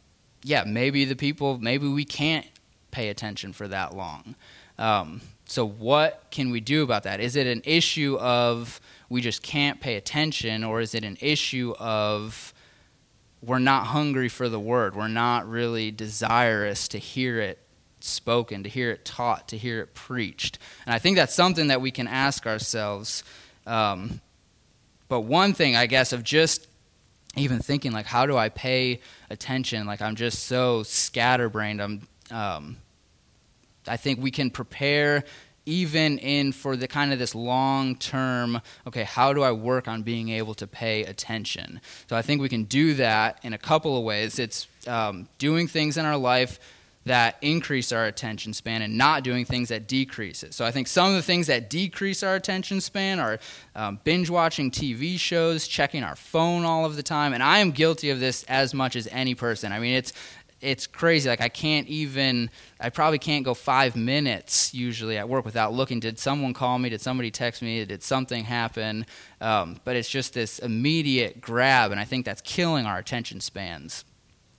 [0.45, 2.45] yeah, maybe the people, maybe we can't
[2.91, 4.35] pay attention for that long.
[4.77, 7.19] Um, so, what can we do about that?
[7.19, 8.79] Is it an issue of
[9.09, 12.53] we just can't pay attention, or is it an issue of
[13.41, 14.95] we're not hungry for the word?
[14.95, 17.57] We're not really desirous to hear it
[17.99, 20.59] spoken, to hear it taught, to hear it preached.
[20.85, 23.23] And I think that's something that we can ask ourselves.
[23.65, 24.21] Um,
[25.07, 26.67] but one thing, I guess, of just
[27.37, 32.77] even thinking like how do i pay attention like i'm just so scatterbrained i'm um,
[33.87, 35.23] i think we can prepare
[35.65, 40.03] even in for the kind of this long term, okay, how do I work on
[40.03, 41.81] being able to pay attention?
[42.07, 44.37] So I think we can do that in a couple of ways.
[44.39, 46.59] It's um, doing things in our life
[47.05, 50.53] that increase our attention span and not doing things that decrease it.
[50.53, 53.39] So I think some of the things that decrease our attention span are
[53.75, 57.71] um, binge watching TV shows, checking our phone all of the time, and I am
[57.71, 59.71] guilty of this as much as any person.
[59.71, 60.13] I mean, it's
[60.61, 61.29] it's crazy.
[61.29, 65.99] Like I can't even, I probably can't go five minutes usually at work without looking.
[65.99, 66.89] Did someone call me?
[66.89, 67.85] Did somebody text me?
[67.85, 69.05] Did something happen?
[69.41, 74.05] Um, but it's just this immediate grab, and I think that's killing our attention spans.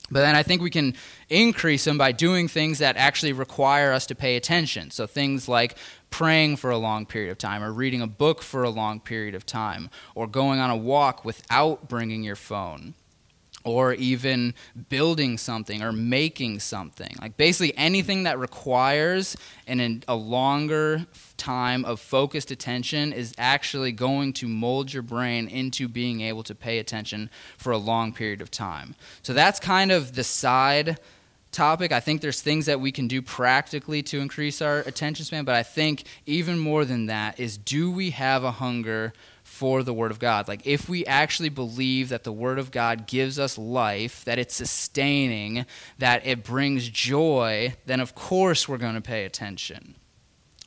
[0.09, 0.95] But then I think we can
[1.29, 4.91] increase them by doing things that actually require us to pay attention.
[4.91, 5.77] So things like
[6.09, 9.35] praying for a long period of time, or reading a book for a long period
[9.35, 12.93] of time, or going on a walk without bringing your phone
[13.67, 14.53] or even
[14.87, 17.13] building something or making something.
[17.19, 19.35] Like basically anything that requires
[19.67, 25.89] an, a longer time of focused attention is actually going to mold your brain into
[25.89, 28.95] being able to pay attention for a long period of time.
[29.21, 30.97] So that's kind of the side
[31.51, 31.91] topic.
[31.91, 35.55] I think there's things that we can do practically to increase our attention span, but
[35.55, 39.11] I think even more than that is do we have a hunger
[39.57, 40.47] for the Word of God.
[40.47, 44.53] Like, if we actually believe that the Word of God gives us life, that it's
[44.53, 45.65] sustaining,
[45.97, 49.95] that it brings joy, then of course we're going to pay attention.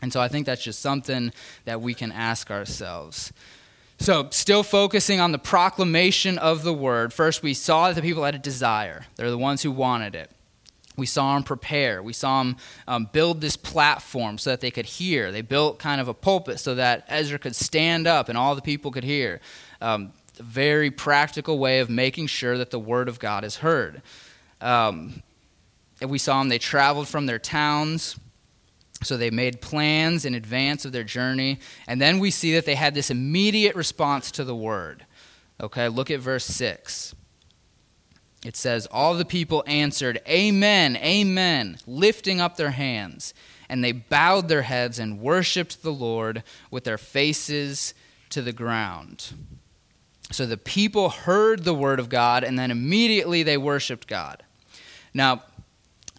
[0.02, 1.32] And so I think that's just something
[1.66, 3.32] that we can ask ourselves.
[3.98, 8.24] So, still focusing on the proclamation of the Word, first we saw that the people
[8.24, 10.32] had a desire, they're the ones who wanted it.
[10.96, 12.02] We saw them prepare.
[12.02, 15.32] We saw them um, build this platform so that they could hear.
[15.32, 18.62] They built kind of a pulpit so that Ezra could stand up and all the
[18.62, 19.40] people could hear.
[19.80, 24.02] Um, very practical way of making sure that the word of God is heard.
[24.60, 25.22] Um,
[26.06, 28.18] we saw them, they traveled from their towns.
[29.02, 31.58] So they made plans in advance of their journey.
[31.86, 35.06] And then we see that they had this immediate response to the word.
[35.58, 37.14] Okay, look at verse 6
[38.44, 43.34] it says, All the people answered, Amen, Amen, lifting up their hands.
[43.68, 47.94] And they bowed their heads and worshiped the Lord with their faces
[48.30, 49.32] to the ground.
[50.32, 54.42] So the people heard the word of God, and then immediately they worshiped God.
[55.12, 55.42] Now,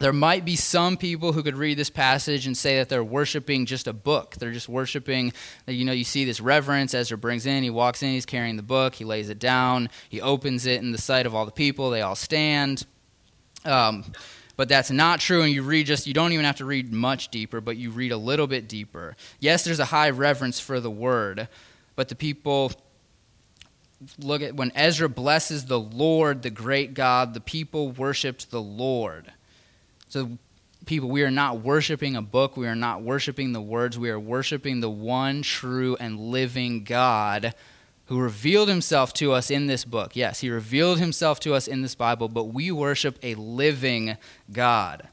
[0.02, 3.68] there might be some people who could read this passage and say that they're worshiping
[3.68, 4.36] just a book.
[4.36, 5.32] They're just worshiping,
[5.68, 6.94] you know, you see this reverence.
[6.94, 10.20] Ezra brings in, he walks in, he's carrying the book, he lays it down, he
[10.20, 12.86] opens it in the sight of all the people, they all stand.
[13.64, 14.04] Um,
[14.58, 17.30] but that's not true, and you read just, you don't even have to read much
[17.30, 19.16] deeper, but you read a little bit deeper.
[19.40, 21.48] Yes, there's a high reverence for the word,
[21.96, 22.72] but the people
[24.18, 29.32] look at when Ezra blesses the Lord, the great God, the people worshiped the Lord.
[30.12, 30.30] So,
[30.86, 32.58] people, we are not worshiping a book.
[32.58, 33.98] We are not worshiping the words.
[33.98, 37.56] We are worshiping the one true and living God
[38.08, 40.14] who revealed himself to us in this book.
[40.14, 44.18] Yes, he revealed himself to us in this Bible, but we worship a living
[44.52, 45.08] God.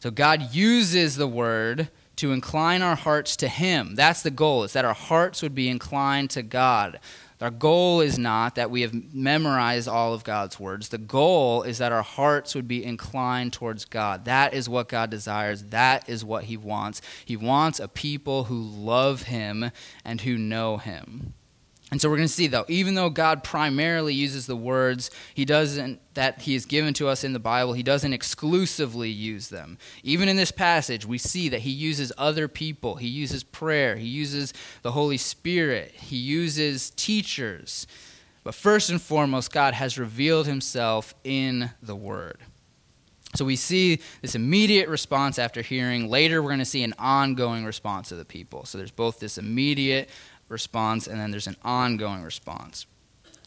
[0.00, 3.96] So, God uses the word to incline our hearts to him.
[3.96, 7.00] That's the goal, is that our hearts would be inclined to God.
[7.40, 10.88] Our goal is not that we have memorized all of God's words.
[10.88, 14.24] The goal is that our hearts would be inclined towards God.
[14.24, 15.64] That is what God desires.
[15.64, 17.00] That is what He wants.
[17.24, 19.70] He wants a people who love Him
[20.04, 21.34] and who know Him.
[21.90, 25.44] And so we're going to see though, even though God primarily uses the words he
[25.44, 29.78] doesn't that he has given to us in the Bible, he doesn't exclusively use them.
[30.02, 32.96] Even in this passage, we see that he uses other people.
[32.96, 37.86] He uses prayer, he uses the Holy Spirit, he uses teachers.
[38.44, 42.38] But first and foremost, God has revealed himself in the word.
[43.34, 46.08] So we see this immediate response after hearing.
[46.08, 48.64] Later, we're going to see an ongoing response of the people.
[48.64, 50.08] So there's both this immediate
[50.48, 52.86] response, and then there's an ongoing response.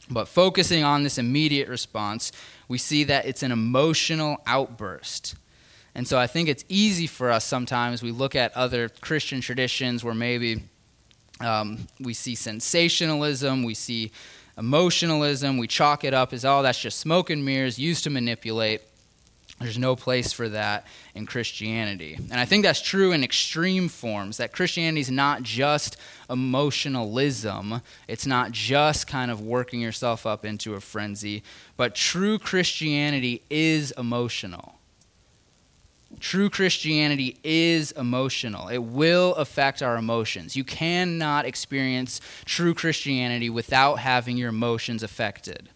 [0.10, 2.32] But focusing on this immediate response,
[2.68, 5.36] we see that it's an emotional outburst.
[5.96, 8.02] And so I think it's easy for us sometimes.
[8.02, 10.64] We look at other Christian traditions where maybe
[11.40, 14.12] um, we see sensationalism, we see
[14.58, 18.82] emotionalism, we chalk it up as, oh, that's just smoke and mirrors used to manipulate.
[19.62, 22.16] There's no place for that in Christianity.
[22.16, 25.98] And I think that's true in extreme forms, that Christianity is not just
[26.30, 31.44] emotionalism, it's not just kind of working yourself up into a frenzy,
[31.78, 34.76] but true Christianity is emotional.
[36.20, 38.68] True Christianity is emotional.
[38.68, 40.56] It will affect our emotions.
[40.56, 45.70] You cannot experience true Christianity without having your emotions affected.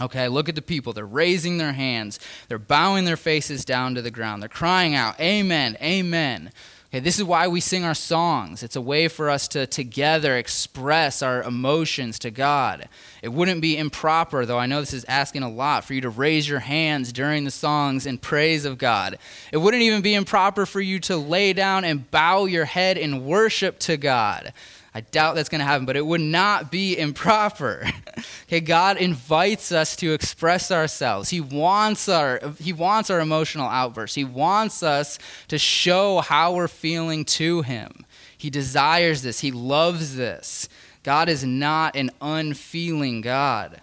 [0.00, 0.92] Okay, look at the people.
[0.92, 5.20] They're raising their hands, they're bowing their faces down to the ground, they're crying out,
[5.20, 6.50] Amen, Amen.
[6.94, 8.62] Okay, this is why we sing our songs.
[8.62, 12.86] It's a way for us to together express our emotions to God.
[13.22, 16.10] It wouldn't be improper, though I know this is asking a lot, for you to
[16.10, 19.16] raise your hands during the songs in praise of God.
[19.52, 23.24] It wouldn't even be improper for you to lay down and bow your head in
[23.24, 24.52] worship to God.
[24.94, 27.86] I doubt that's going to happen, but it would not be improper.
[28.44, 31.30] okay, God invites us to express ourselves.
[31.30, 34.14] He wants our he wants our emotional outbursts.
[34.14, 38.04] He wants us to show how we're feeling to him.
[38.36, 39.40] He desires this.
[39.40, 40.68] He loves this.
[41.02, 43.80] God is not an unfeeling God.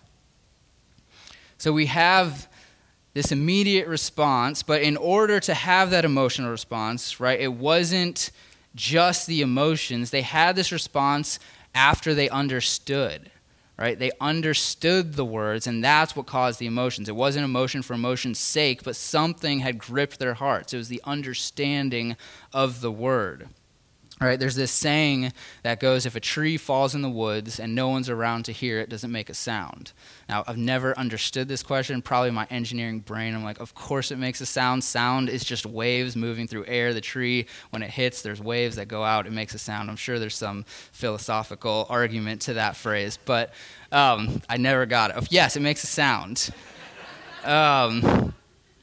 [1.57, 2.47] So we have
[3.13, 8.31] this immediate response, but in order to have that emotional response, right, it wasn't
[8.75, 10.11] just the emotions.
[10.11, 11.39] They had this response
[11.73, 13.31] after they understood,
[13.77, 13.97] right?
[13.97, 17.09] They understood the words, and that's what caused the emotions.
[17.09, 20.73] It wasn't emotion for emotion's sake, but something had gripped their hearts.
[20.73, 22.15] It was the understanding
[22.53, 23.49] of the word.
[24.21, 25.31] Right, there's this saying
[25.63, 28.81] that goes if a tree falls in the woods and no one's around to hear
[28.81, 29.93] it, does it make a sound?
[30.27, 33.33] Now, I've never understood this question, probably my engineering brain.
[33.33, 34.83] I'm like, of course it makes a sound.
[34.83, 36.93] Sound is just waves moving through air.
[36.93, 39.89] The tree, when it hits, there's waves that go out, it makes a sound.
[39.89, 43.53] I'm sure there's some philosophical argument to that phrase, but
[43.93, 45.31] um, I never got it.
[45.31, 46.49] Yes, it makes a sound.
[47.45, 48.33] Um,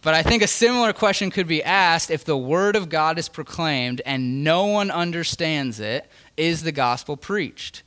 [0.07, 3.29] but I think a similar question could be asked if the word of God is
[3.29, 7.83] proclaimed and no one understands it, is the gospel preached?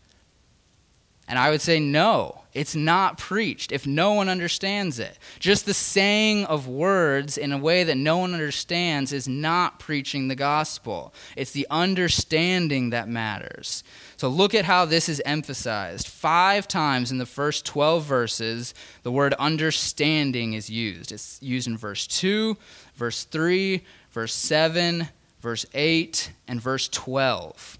[1.30, 5.20] And I would say no, it's not preached if no one understands it.
[5.38, 10.28] Just the saying of words in a way that no one understands is not preaching
[10.28, 11.14] the gospel.
[11.38, 13.84] It's the understanding that matters.
[14.18, 16.08] So look at how this is emphasized.
[16.08, 21.12] Five times in the first 12 verses, the word understanding is used.
[21.12, 22.58] It's used in verse 2,
[22.96, 25.08] verse 3, verse 7,
[25.42, 27.79] verse 8, and verse 12.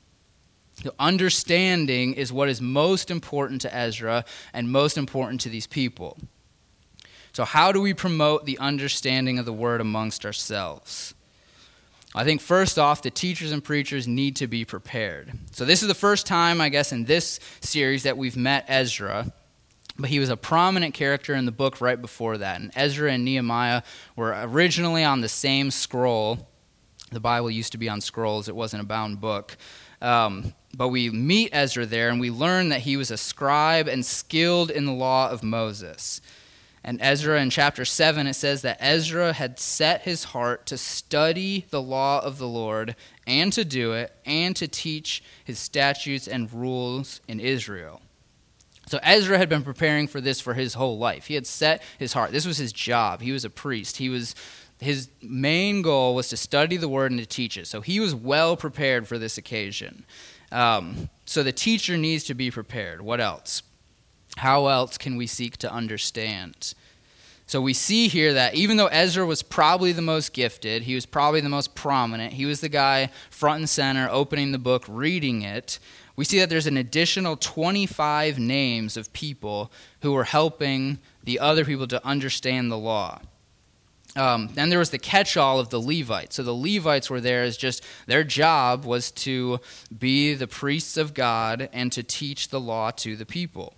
[0.84, 6.18] So understanding is what is most important to Ezra and most important to these people.
[7.34, 11.14] So, how do we promote the understanding of the word amongst ourselves?
[12.16, 15.32] I think first off, the teachers and preachers need to be prepared.
[15.52, 19.32] So, this is the first time, I guess, in this series that we've met Ezra,
[19.98, 22.60] but he was a prominent character in the book right before that.
[22.60, 23.84] And Ezra and Nehemiah
[24.16, 26.48] were originally on the same scroll.
[27.12, 29.56] The Bible used to be on scrolls, it wasn't a bound book.
[30.02, 34.06] Um, but we meet Ezra there and we learn that he was a scribe and
[34.06, 36.22] skilled in the law of Moses.
[36.84, 41.66] And Ezra in chapter 7, it says that Ezra had set his heart to study
[41.70, 42.96] the law of the Lord
[43.28, 48.02] and to do it and to teach his statutes and rules in Israel.
[48.88, 51.28] So Ezra had been preparing for this for his whole life.
[51.28, 52.32] He had set his heart.
[52.32, 53.22] This was his job.
[53.22, 53.98] He was a priest.
[53.98, 54.34] He was
[54.80, 57.68] his main goal was to study the word and to teach it.
[57.68, 60.06] So he was well prepared for this occasion.
[60.52, 63.02] Um, so the teacher needs to be prepared.
[63.02, 63.62] What else?
[64.38, 66.74] How else can we seek to understand?
[67.46, 71.06] So we see here that even though Ezra was probably the most gifted, he was
[71.06, 75.42] probably the most prominent, he was the guy front and center opening the book, reading
[75.42, 75.80] it,
[76.20, 81.64] we see that there's an additional 25 names of people who were helping the other
[81.64, 83.22] people to understand the law.
[84.16, 86.36] Um, then there was the catch-all of the Levites.
[86.36, 89.60] So the Levites were there as just their job was to
[89.98, 93.76] be the priests of God and to teach the law to the people.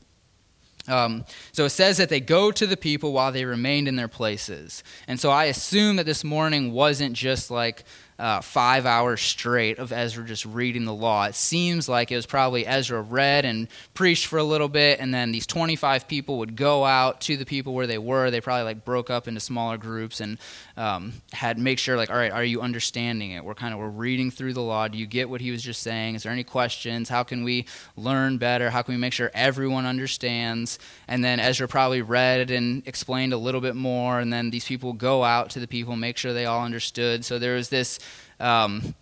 [0.87, 4.07] Um, so it says that they go to the people while they remained in their
[4.07, 4.83] places.
[5.07, 7.83] And so I assume that this morning wasn't just like
[8.21, 11.25] uh, five hours straight of Ezra just reading the law.
[11.25, 15.11] It seems like it was probably Ezra read and preached for a little bit, and
[15.11, 18.29] then these 25 people would go out to the people where they were.
[18.29, 20.37] They probably like broke up into smaller groups and
[20.77, 23.43] um, had make sure like, all right, are you understanding it?
[23.43, 24.87] We're kind of we're reading through the law.
[24.87, 26.13] Do you get what he was just saying?
[26.13, 27.09] Is there any questions?
[27.09, 27.65] How can we
[27.97, 28.69] learn better?
[28.69, 30.77] How can we make sure everyone understands?
[31.07, 34.93] And then Ezra probably read and explained a little bit more, and then these people
[34.93, 37.25] go out to the people, make sure they all understood.
[37.25, 37.97] So there was this
[38.41, 38.95] um,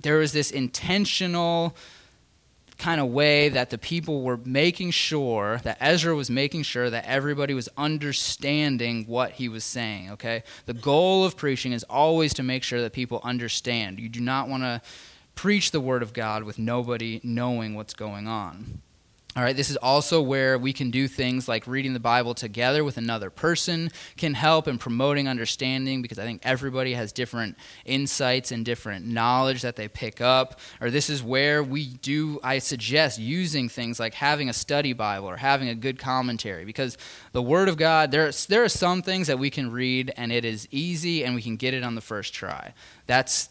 [0.00, 1.76] there was this intentional
[2.78, 7.06] kind of way that the people were making sure that Ezra was making sure that
[7.06, 10.42] everybody was understanding what he was saying, okay?
[10.66, 13.98] The goal of preaching is always to make sure that people understand.
[13.98, 14.82] You do not want to
[15.34, 18.82] preach the word of God with nobody knowing what's going on.
[19.36, 22.82] All right, this is also where we can do things like reading the Bible together
[22.84, 28.50] with another person can help in promoting understanding because I think everybody has different insights
[28.50, 30.58] and different knowledge that they pick up.
[30.80, 35.28] Or this is where we do, I suggest using things like having a study Bible
[35.28, 36.96] or having a good commentary because
[37.32, 40.46] the Word of God, there, there are some things that we can read and it
[40.46, 42.72] is easy and we can get it on the first try.
[43.06, 43.50] That's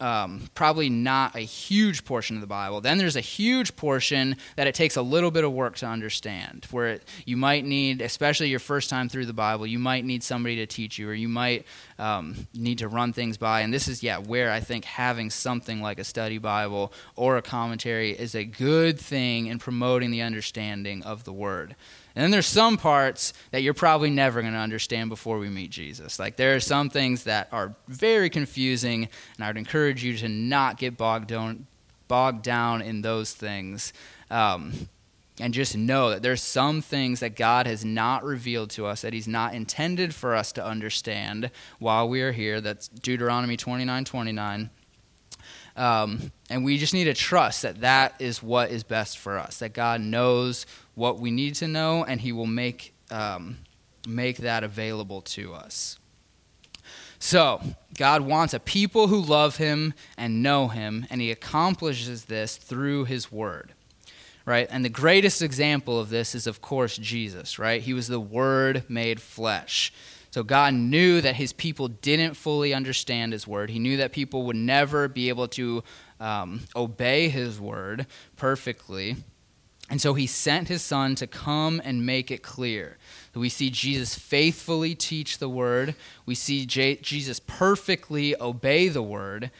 [0.00, 2.80] um, probably not a huge portion of the Bible.
[2.80, 6.66] Then there's a huge portion that it takes a little bit of work to understand,
[6.70, 10.22] where it, you might need, especially your first time through the Bible, you might need
[10.22, 11.64] somebody to teach you, or you might
[11.98, 13.62] um, need to run things by.
[13.62, 17.42] And this is, yeah, where I think having something like a study Bible or a
[17.42, 21.74] commentary is a good thing in promoting the understanding of the Word.
[22.16, 25.70] And then there's some parts that you're probably never going to understand before we meet
[25.70, 26.18] Jesus.
[26.18, 30.28] Like there are some things that are very confusing, and I would encourage you to
[30.28, 31.66] not get bogged down,
[32.08, 33.92] bogged down in those things.
[34.30, 34.88] Um,
[35.38, 39.12] and just know that there's some things that God has not revealed to us that
[39.12, 42.62] He's not intended for us to understand while we are here.
[42.62, 44.70] That's Deuteronomy 29 29.
[45.76, 49.58] Um, and we just need to trust that that is what is best for us,
[49.58, 53.58] that God knows what we need to know, and He will make, um,
[54.08, 55.98] make that available to us.
[57.18, 57.60] So,
[57.96, 63.04] God wants a people who love Him and know Him, and He accomplishes this through
[63.04, 63.72] His Word.
[64.44, 64.68] Right?
[64.70, 67.82] And the greatest example of this is, of course, Jesus, right?
[67.82, 69.92] He was the Word made flesh.
[70.36, 73.70] So God knew that his people didn't fully understand his word.
[73.70, 75.82] He knew that people would never be able to
[76.20, 78.06] um, obey his word
[78.36, 79.16] perfectly.
[79.88, 82.98] And so he sent his son to come and make it clear.
[83.34, 85.94] We see Jesus faithfully teach the word,
[86.26, 89.50] we see J- Jesus perfectly obey the word.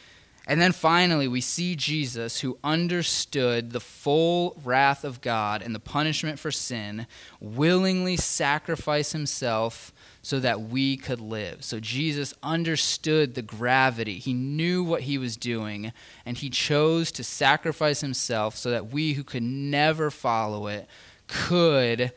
[0.45, 5.79] And then finally, we see Jesus, who understood the full wrath of God and the
[5.79, 7.07] punishment for sin,
[7.41, 9.91] willingly sacrifice himself
[10.27, 11.63] so that we could live.
[11.63, 14.19] So Jesus understood the gravity.
[14.19, 15.93] He knew what he was doing,
[16.25, 20.89] and he chose to sacrifice himself so that we who could never follow it
[21.27, 22.11] could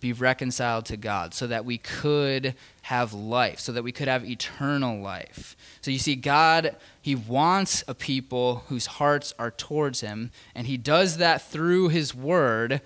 [0.00, 4.24] be reconciled to God, so that we could have life, so that we could have
[4.24, 5.54] eternal life.
[5.82, 10.78] So you see, God, He wants a people whose hearts are towards Him, and He
[10.78, 12.80] does that through His Word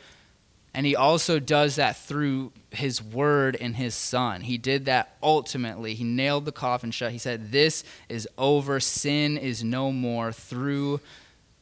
[0.78, 4.42] and he also does that through his word and his son.
[4.42, 5.94] He did that ultimately.
[5.94, 7.10] He nailed the coffin shut.
[7.10, 8.78] He said, This is over.
[8.78, 11.00] Sin is no more through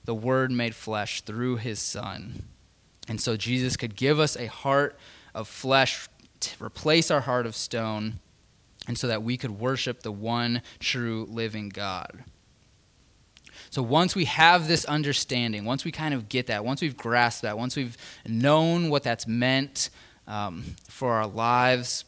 [0.05, 2.43] the word made flesh, through his son.
[3.09, 4.99] And so Jesus could give us a heart
[5.35, 6.11] of flesh,
[6.41, 8.21] to replace our heart of stone,
[8.87, 12.23] and so that we could worship the one true living God.
[13.77, 17.43] So once we have this understanding, once we kind of get that, once we've grasped
[17.43, 17.95] that, once we've
[18.27, 19.91] known what that's meant
[20.27, 22.07] um, for our lives,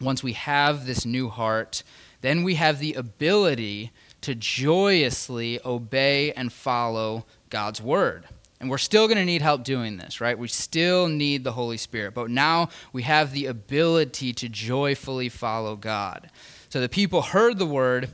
[0.00, 1.82] once we have this new heart,
[2.22, 3.92] then we have the ability
[4.22, 8.24] to joyously obey and follow God's word.
[8.58, 10.38] And we're still going to need help doing this, right?
[10.38, 12.14] We still need the Holy Spirit.
[12.14, 16.30] But now we have the ability to joyfully follow God.
[16.70, 18.08] So the people heard the word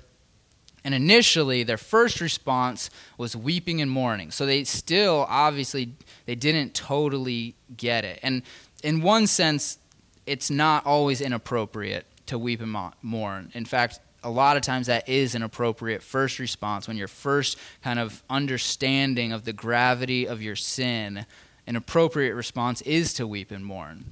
[0.85, 4.31] and initially, their first response was weeping and mourning.
[4.31, 5.93] So they still, obviously,
[6.27, 8.19] they didn't totally get it.
[8.23, 8.43] And
[8.83, 9.79] in one sense,
[10.27, 13.51] it's not always inappropriate to weep and mourn.
[13.55, 17.59] In fact, a lot of times that is an appropriate first response when your first
[17.83, 21.27] kind of understanding of the gravity of your sin
[21.67, 24.05] an appropriate response is to weep and mourn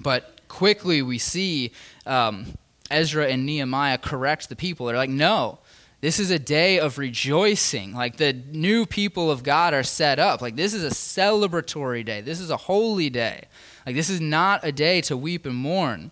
[0.00, 1.72] but quickly we see
[2.06, 2.46] um,
[2.90, 5.58] ezra and nehemiah correct the people they're like no
[6.00, 7.94] this is a day of rejoicing.
[7.94, 10.40] Like the new people of God are set up.
[10.40, 12.20] Like this is a celebratory day.
[12.20, 13.44] This is a holy day.
[13.86, 16.10] Like this is not a day to weep and mourn.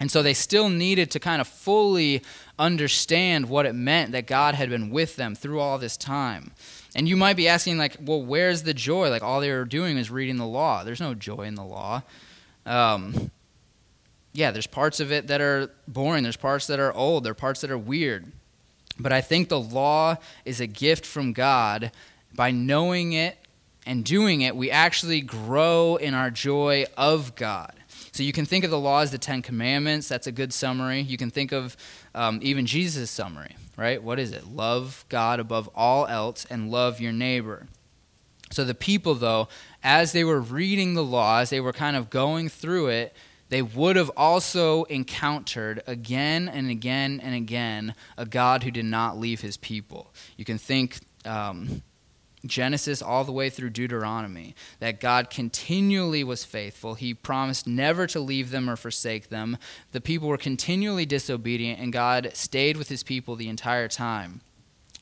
[0.00, 2.22] And so they still needed to kind of fully
[2.58, 6.50] understand what it meant that God had been with them through all this time.
[6.94, 9.10] And you might be asking, like, well, where's the joy?
[9.10, 10.82] Like, all they were doing is reading the law.
[10.82, 12.02] There's no joy in the law.
[12.66, 13.30] Um,
[14.32, 16.22] yeah, there's parts of it that are boring.
[16.22, 17.24] There's parts that are old.
[17.24, 18.30] There are parts that are weird.
[18.98, 21.92] But I think the law is a gift from God.
[22.34, 23.36] By knowing it
[23.86, 27.74] and doing it, we actually grow in our joy of God.
[28.12, 30.08] So you can think of the law as the Ten Commandments.
[30.08, 31.00] That's a good summary.
[31.00, 31.76] You can think of
[32.14, 34.02] um, even Jesus' summary, right?
[34.02, 34.46] What is it?
[34.46, 37.66] Love God above all else and love your neighbor.
[38.50, 39.48] So the people, though,
[39.82, 43.16] as they were reading the law, as they were kind of going through it,
[43.52, 49.18] they would have also encountered again and again and again a God who did not
[49.18, 50.10] leave his people.
[50.38, 51.82] You can think um,
[52.46, 56.94] Genesis all the way through Deuteronomy, that God continually was faithful.
[56.94, 59.58] He promised never to leave them or forsake them.
[59.90, 64.40] The people were continually disobedient, and God stayed with his people the entire time.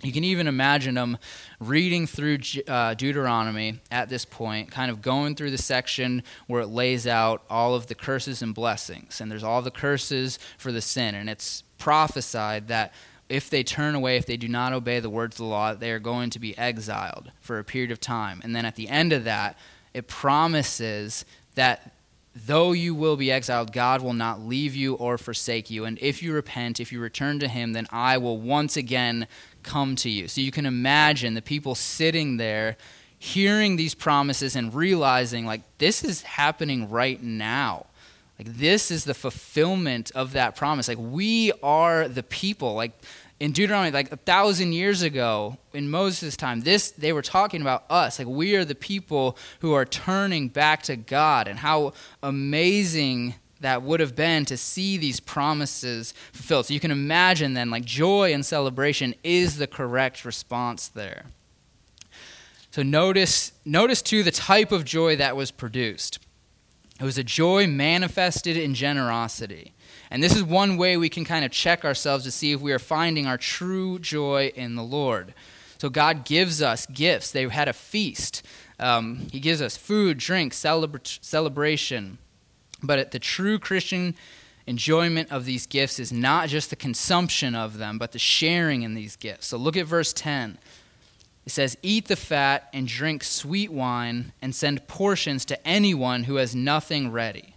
[0.03, 1.19] You can even imagine them
[1.59, 6.69] reading through uh, Deuteronomy at this point, kind of going through the section where it
[6.69, 9.21] lays out all of the curses and blessings.
[9.21, 11.15] And there's all the curses for the sin.
[11.15, 12.95] And it's prophesied that
[13.29, 15.93] if they turn away, if they do not obey the words of the law, they
[15.93, 18.41] are going to be exiled for a period of time.
[18.43, 19.57] And then at the end of that,
[19.95, 21.25] it promises
[21.55, 21.93] that
[22.35, 25.85] though you will be exiled, God will not leave you or forsake you.
[25.85, 29.27] And if you repent, if you return to Him, then I will once again
[29.63, 30.29] come to you.
[30.29, 32.77] So you can imagine the people sitting there
[33.19, 37.87] hearing these promises and realizing, like, this is happening right now.
[38.39, 40.89] Like, this is the fulfillment of that promise.
[40.89, 42.75] Like, we are the people.
[42.75, 42.93] Like,
[43.41, 47.85] in Deuteronomy, like a thousand years ago, in Moses' time, this they were talking about
[47.89, 48.19] us.
[48.19, 53.83] Like we are the people who are turning back to God, and how amazing that
[53.83, 56.67] would have been to see these promises fulfilled.
[56.67, 61.25] So you can imagine then, like joy and celebration is the correct response there.
[62.71, 66.21] So notice, notice too the type of joy that was produced.
[67.01, 69.73] It was a joy manifested in generosity.
[70.11, 72.73] And this is one way we can kind of check ourselves to see if we
[72.73, 75.35] are finding our true joy in the Lord.
[75.79, 77.31] So God gives us gifts.
[77.31, 78.45] They had a feast.
[78.79, 82.19] Um, he gives us food, drink, celebra- celebration.
[82.83, 84.17] But the true Christian
[84.67, 88.95] enjoyment of these gifts is not just the consumption of them, but the sharing in
[88.95, 89.47] these gifts.
[89.49, 90.59] So look at verse 10.
[91.47, 96.37] It says, Eat the fat and drink sweet wine, and send portions to anyone who
[96.37, 97.55] has nothing ready.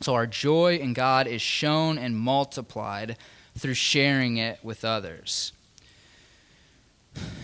[0.00, 3.16] So our joy in God is shown and multiplied
[3.56, 5.52] through sharing it with others.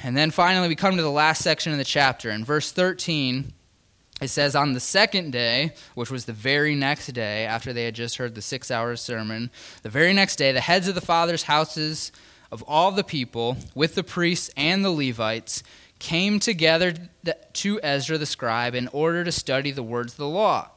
[0.05, 2.31] And then finally, we come to the last section of the chapter.
[2.31, 3.53] In verse 13,
[4.21, 7.95] it says, On the second day, which was the very next day after they had
[7.95, 9.51] just heard the six hour sermon,
[9.83, 12.13] the very next day, the heads of the fathers' houses
[12.51, 15.63] of all the people, with the priests and the Levites,
[15.99, 16.93] came together
[17.55, 20.69] to Ezra the scribe in order to study the words of the law.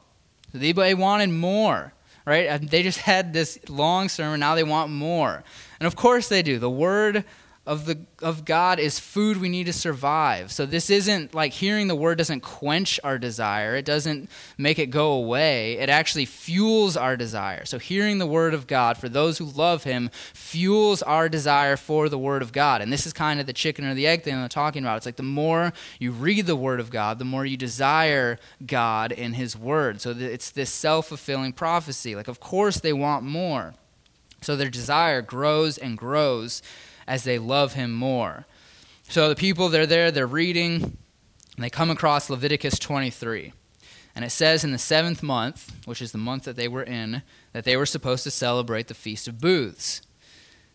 [0.60, 1.94] They wanted more,
[2.26, 2.60] right?
[2.62, 4.40] They just had this long sermon.
[4.40, 5.44] Now they want more.
[5.80, 6.60] And of course they do.
[6.60, 7.26] The word
[7.66, 10.52] of the of God is food we need to survive.
[10.52, 13.76] So this isn't like hearing the word doesn't quench our desire.
[13.76, 15.74] It doesn't make it go away.
[15.74, 17.66] It actually fuels our desire.
[17.66, 22.08] So hearing the word of God for those who love him fuels our desire for
[22.08, 22.82] the word of God.
[22.82, 24.98] And this is kind of the chicken or the egg thing I'm talking about.
[24.98, 29.12] It's like the more you read the word of God, the more you desire God
[29.12, 30.02] in his word.
[30.02, 32.16] So it's this self-fulfilling prophecy.
[32.16, 33.74] Like of course they want more.
[34.42, 36.62] So their desire grows and grows
[37.08, 38.46] as they love him more.
[39.08, 40.98] So the people, they're there, they're reading,
[41.56, 43.54] and they come across Leviticus 23.
[44.16, 47.22] And it says in the seventh month, which is the month that they were in,
[47.54, 50.02] that they were supposed to celebrate the Feast of Booths.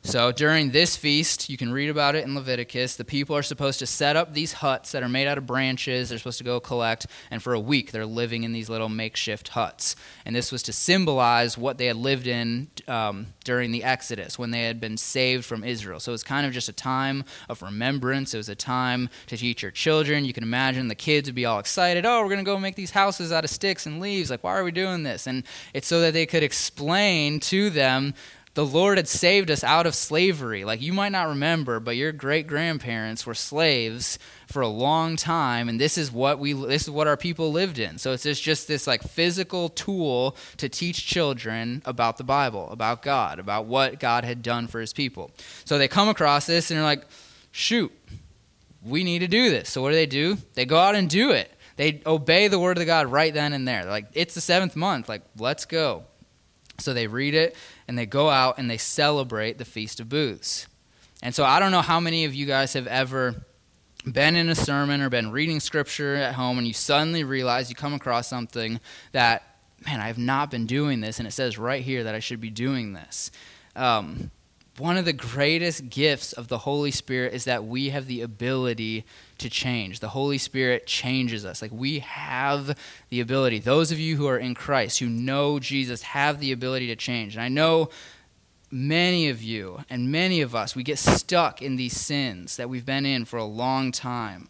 [0.02, 2.96] So during this feast, you can read about it in Leviticus.
[2.96, 6.08] The people are supposed to set up these huts that are made out of branches.
[6.08, 9.48] They're supposed to go collect, and for a week, they're living in these little makeshift
[9.48, 9.96] huts.
[10.24, 14.50] And this was to symbolize what they had lived in um, during the Exodus when
[14.50, 16.00] they had been saved from Israel.
[16.00, 18.32] So it was kind of just a time of remembrance.
[18.32, 20.24] It was a time to teach your children.
[20.24, 22.06] You can imagine the kids would be all excited.
[22.06, 24.30] Oh, we're going to go make these houses out of sticks and leaves.
[24.30, 25.26] Like, why are we doing this?
[25.26, 25.44] And
[25.74, 28.14] it's so that they could explain to them
[28.54, 30.64] the Lord had saved us out of slavery.
[30.64, 35.68] Like you might not remember, but your great grandparents were slaves for a long time,
[35.68, 37.98] and this is what we this is what our people lived in.
[37.98, 43.02] So it's just, just this like physical tool to teach children about the Bible, about
[43.02, 45.30] God, about what God had done for his people.
[45.64, 47.04] So they come across this and they're like,
[47.52, 47.92] shoot,
[48.82, 49.68] we need to do this.
[49.70, 50.36] So what do they do?
[50.54, 51.54] They go out and do it.
[51.76, 53.82] They obey the word of God right then and there.
[53.82, 55.08] They're like, it's the seventh month.
[55.08, 56.04] Like, let's go.
[56.80, 57.56] So they read it
[57.86, 60.66] and they go out and they celebrate the Feast of Booths.
[61.22, 63.44] And so I don't know how many of you guys have ever
[64.10, 67.76] been in a sermon or been reading scripture at home and you suddenly realize you
[67.76, 68.80] come across something
[69.12, 69.42] that,
[69.84, 72.40] man, I have not been doing this, and it says right here that I should
[72.40, 73.30] be doing this.
[73.76, 74.30] Um,
[74.78, 79.04] one of the greatest gifts of the Holy Spirit is that we have the ability
[79.40, 80.00] to change.
[80.00, 81.60] The Holy Spirit changes us.
[81.60, 82.78] Like we have
[83.08, 83.58] the ability.
[83.58, 87.34] Those of you who are in Christ, who know Jesus, have the ability to change.
[87.34, 87.90] And I know
[88.70, 92.86] many of you and many of us, we get stuck in these sins that we've
[92.86, 94.48] been in for a long time.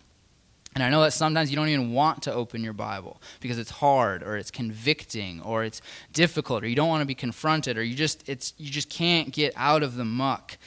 [0.74, 3.70] And I know that sometimes you don't even want to open your Bible because it's
[3.70, 5.82] hard or it's convicting or it's
[6.12, 9.32] difficult or you don't want to be confronted or you just it's you just can't
[9.32, 10.58] get out of the muck.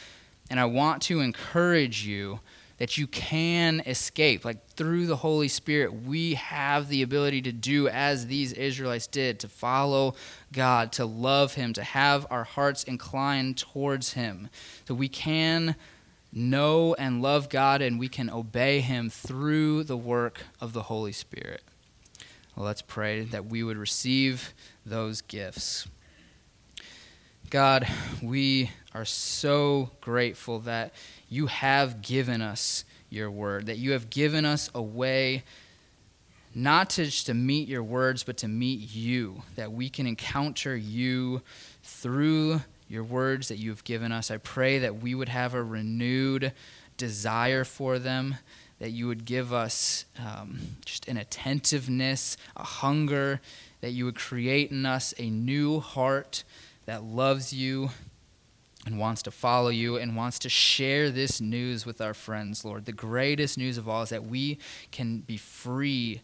[0.49, 2.41] And I want to encourage you
[2.83, 4.43] that you can escape.
[4.43, 9.39] Like through the Holy Spirit, we have the ability to do as these Israelites did
[9.39, 10.15] to follow
[10.51, 14.49] God, to love Him, to have our hearts inclined towards Him.
[14.85, 15.77] So we can
[16.33, 21.13] know and love God and we can obey Him through the work of the Holy
[21.13, 21.61] Spirit.
[22.53, 24.53] Well, let's pray that we would receive
[24.85, 25.87] those gifts.
[27.49, 27.87] God,
[28.21, 30.91] we are so grateful that
[31.33, 35.43] you have given us your word, that you have given us a way
[36.55, 40.75] not to just to meet your words, but to meet you, that we can encounter
[40.75, 41.41] you
[41.81, 44.29] through your words that you have given us.
[44.29, 46.53] I pray that we would have a renewed
[46.97, 48.35] desire for them,
[48.77, 53.41] that you would give us um, just an attentiveness, a hunger,
[53.81, 56.43] that you would create in us a new heart
[56.85, 57.89] that loves you
[58.85, 62.85] and wants to follow you and wants to share this news with our friends, Lord.
[62.85, 64.57] The greatest news of all is that we
[64.91, 66.21] can be free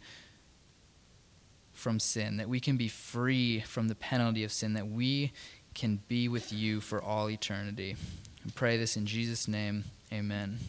[1.72, 5.32] from sin, that we can be free from the penalty of sin, that we
[5.74, 7.96] can be with you for all eternity.
[8.46, 9.86] I pray this in Jesus' name.
[10.12, 10.60] Amen.